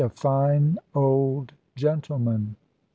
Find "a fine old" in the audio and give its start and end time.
0.03-1.53